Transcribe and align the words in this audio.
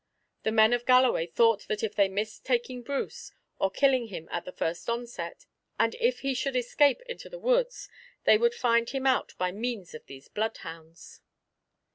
The 0.41 0.51
men 0.51 0.73
of 0.73 0.87
Galloway 0.87 1.27
thought 1.27 1.67
that 1.67 1.83
if 1.83 1.93
they 1.93 2.09
missed 2.09 2.43
taking 2.43 2.81
Bruce, 2.81 3.31
or 3.59 3.69
killing 3.69 4.07
him 4.07 4.27
at 4.31 4.45
the 4.45 4.51
first 4.51 4.89
onset, 4.89 5.45
and 5.77 5.93
if 5.99 6.21
he 6.21 6.33
should 6.33 6.55
escape 6.55 7.01
into 7.07 7.29
the 7.29 7.37
woods, 7.37 7.87
they 8.23 8.39
would 8.39 8.55
find 8.55 8.89
him 8.89 9.05
out 9.05 9.35
by 9.37 9.51
means 9.51 9.93
of 9.93 10.07
these 10.07 10.27
bloodhounds. 10.27 11.21